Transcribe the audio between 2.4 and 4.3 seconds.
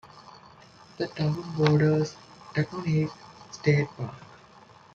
Taconic State Park.